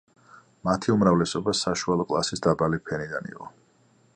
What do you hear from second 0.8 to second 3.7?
უმრავლესობა საშუალო კლასის დაბალი ფენიდან იყო.